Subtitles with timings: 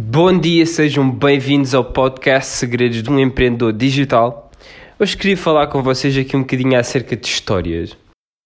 [0.00, 4.48] Bom dia, sejam bem-vindos ao podcast Segredos de um Empreendedor Digital.
[4.96, 7.96] Hoje queria falar com vocês aqui um bocadinho acerca de histórias.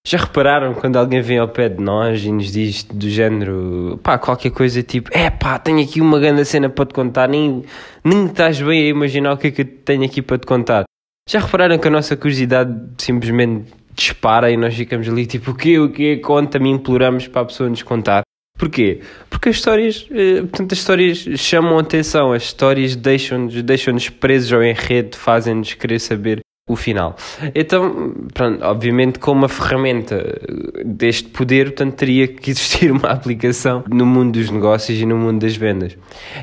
[0.06, 4.16] Já repararam quando alguém vem ao pé de nós e nos diz do género, pá,
[4.16, 7.62] qualquer coisa tipo, é pá, tenho aqui uma grande cena para te contar, nem,
[8.02, 10.84] nem estás bem a imaginar o que é que tenho aqui para te contar.
[11.28, 15.78] Já repararam que a nossa curiosidade simplesmente dispara e nós ficamos ali tipo, o quê,
[15.78, 18.22] o quê, conta-me, imploramos para a pessoa nos contar.
[18.62, 19.00] Porquê?
[19.28, 24.52] Porque as histórias, eh, portanto, as histórias chamam a atenção, as histórias deixam-nos deixam presos
[24.52, 26.38] ao enredo, fazem-nos querer saber
[26.68, 27.16] o final.
[27.54, 30.40] Então, pronto, obviamente, com uma ferramenta
[30.84, 35.40] deste poder, portanto, teria que existir uma aplicação no mundo dos negócios e no mundo
[35.40, 35.96] das vendas.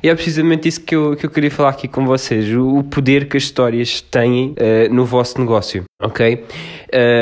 [0.04, 3.30] E é precisamente isso que eu, que eu queria falar aqui com vocês: o, poder
[3.30, 6.44] que as histórias têm uh, no vosso negócio, ok?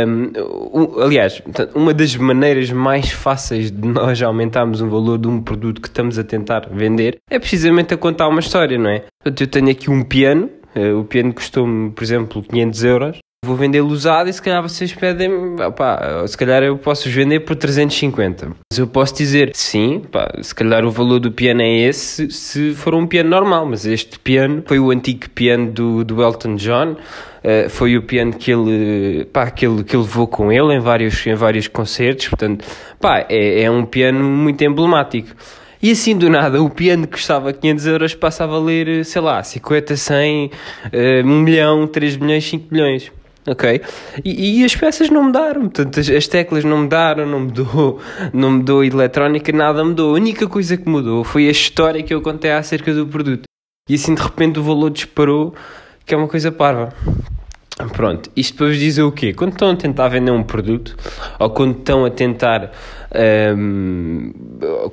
[0.08, 1.42] Um, aliás,
[1.76, 6.18] uma das maneiras mais fáceis de nós aumentarmos o valor de um produto que estamos
[6.18, 9.04] a tentar vender é precisamente a contar uma história, não é?
[9.22, 10.50] Portanto, eu tenho aqui um piano
[11.00, 13.18] o piano custou-me, por exemplo, 500 euros.
[13.46, 17.56] Vou vendê-lo usado e se calhar vocês pedem, opá, se calhar eu posso vender por
[17.56, 18.48] 350.
[18.48, 20.02] Mas eu posso dizer, sim,
[20.42, 24.18] se calhar o valor do piano é esse se for um piano normal, mas este
[24.20, 29.26] piano foi o antigo piano do, do Elton John, uh, foi o piano que ele,
[29.26, 32.66] pá, que ele, que ele levou com ele em vários, em vários concertos, portanto,
[33.00, 35.30] pá, é, é um piano muito emblemático.
[35.82, 39.44] E assim do nada, o piano que custava 500 euros passa a valer, sei lá,
[39.44, 40.52] 50, 100,
[41.24, 43.12] 1 milhão, 3 milhões, 5 milhões.
[43.48, 43.82] Ok?
[44.26, 48.02] E, e, as peças não mudaram, portanto, as, as, teclas não mudaram, não mudou,
[48.34, 50.10] não mudou a eletrónica, nada mudou.
[50.10, 53.44] A única coisa que mudou foi a história que eu contei acerca do produto.
[53.90, 55.56] E assim de repente o valor disparou,
[56.06, 56.94] que é uma coisa parva.
[57.94, 59.34] Pronto, isto para vos dizer o quê?
[59.34, 60.98] Quando estão a tentar vender um produto,
[61.40, 62.72] ou quando estão a tentar
[63.56, 64.34] um,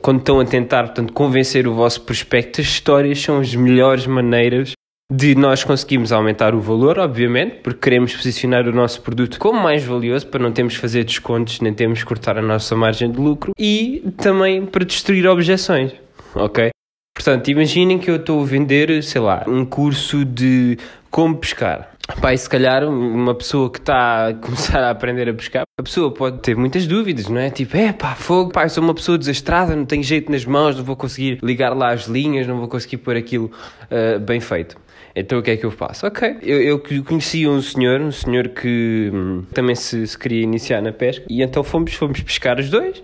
[0.03, 4.73] quando estão a tentar portanto, convencer o vosso prospecto, as histórias são as melhores maneiras
[5.13, 9.85] de nós conseguirmos aumentar o valor, obviamente, porque queremos posicionar o nosso produto como mais
[9.85, 13.19] valioso para não termos que fazer descontos, nem termos que cortar a nossa margem de
[13.19, 15.93] lucro e também para destruir objeções,
[16.35, 16.71] ok?
[17.15, 20.77] Portanto, imaginem que eu estou a vender, sei lá, um curso de
[21.11, 21.94] como pescar.
[22.07, 26.13] E se calhar uma pessoa que está a começar a aprender a pescar, a pessoa
[26.13, 27.51] pode ter muitas dúvidas, não é?
[27.51, 30.85] Tipo, é pá, fogo, pá, sou uma pessoa desastrada, não tenho jeito nas mãos, não
[30.85, 33.51] vou conseguir ligar lá as linhas, não vou conseguir pôr aquilo
[33.91, 34.77] uh, bem feito.
[35.17, 36.07] Então o que é que eu faço?
[36.07, 40.83] Ok, eu, eu conheci um senhor, um senhor que hum, também se, se, queria iniciar
[40.83, 43.03] na pesca, e então fomos, fomos pescar os dois.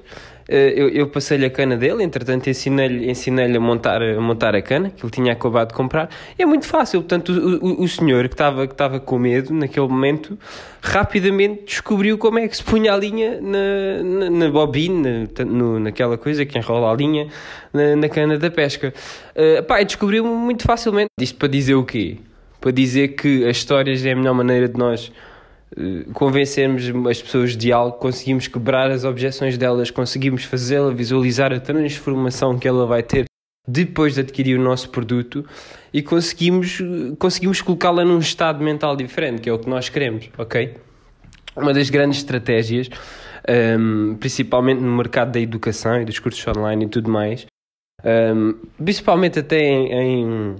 [0.52, 4.60] Eh, eu, eu passei-lhe a cana dele, entretanto ensinei-lhe ensinei a, montar, a montar a
[4.60, 6.10] cana, que ele tinha acabado de comprar.
[6.36, 9.86] É muito fácil, portanto, o, o, o senhor que estava que estava com medo naquele
[9.86, 10.36] momento,
[10.82, 15.28] rapidamente descobriu como é que se punha a linha na, na, na bobina,
[15.80, 17.28] naquela coisa que enrola a linha
[17.72, 18.92] na, na cana da pesca.
[19.36, 21.10] Uh, pá, descobriu muito facilmente.
[21.20, 22.16] Isto para dizer o quê?
[22.60, 25.12] Para dizer que as histórias é a melhor maneira de nós
[26.12, 32.58] convencermos as pessoas de algo, conseguimos quebrar as objeções delas, conseguimos fazê-la visualizar a transformação
[32.58, 33.24] que ela vai ter
[33.66, 35.44] depois de adquirir o nosso produto
[35.92, 36.78] e conseguimos,
[37.18, 40.74] conseguimos colocá-la num estado mental diferente, que é o que nós queremos, ok?
[41.56, 46.86] Uma das grandes estratégias, um, ehm, principalmente no mercado da educação e dos cursos online
[46.86, 47.46] e tudo mais,
[48.04, 50.56] um, ehm, principalmente até em, em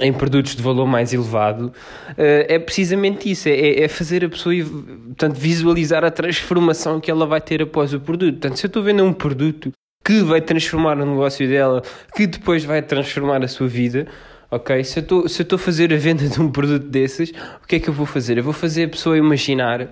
[0.00, 1.72] em produtos de valor mais elevado,
[2.16, 7.26] eh, é precisamente isso, é, é fazer a pessoa portanto, visualizar a transformação que ela
[7.26, 8.32] vai ter após o produto.
[8.32, 9.70] Portanto, se eu estou vendo um produto
[10.04, 11.82] que vai transformar o negócio dela,
[12.14, 14.06] que depois vai transformar a sua vida,
[14.50, 14.82] ok?
[14.82, 17.30] Se eu estou a fazer a venda de um produto desses,
[17.62, 18.38] o que é que eu vou fazer?
[18.38, 19.88] Eu vou fazer a pessoa imaginar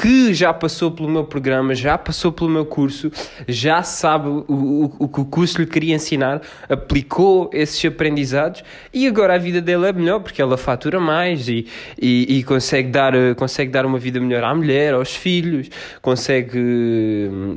[0.00, 3.10] que já passou pelo meu programa, já passou pelo meu curso,
[3.48, 8.62] já sabe o, o, que o curso lhe queria ensinar, aplicou esses aprendizados
[8.94, 11.66] e agora a vida dele é melhor porque ela fatura mais e,
[12.00, 15.68] e, e consegue, dar, consegue dar uma vida melhor à mulher, aos filhos,
[16.00, 16.60] consegue,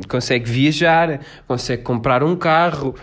[0.09, 2.96] consegue viajar, consegue comprar um carro.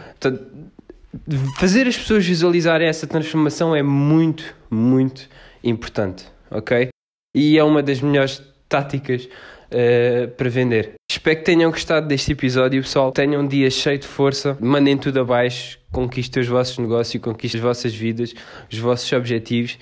[1.61, 5.29] Fazer as pessoas visualizarem essa transformação é muito, muito
[5.63, 6.89] importante, ok?
[7.37, 10.95] E é uma das melhores táticas uh, para vender.
[11.11, 13.13] Espero que tenham gostado deste episódio, pessoal.
[13.13, 17.65] Tenham um dia cheio de força, mandem tudo abaixo, conquistem os vossos negócios, conquistem as
[17.65, 18.35] vossas vidas,
[18.71, 19.79] os vossos objetivos.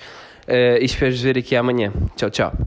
[0.47, 1.91] Uh, e espero vos ver aqui amanhã.
[2.15, 2.53] Tchau, tchau.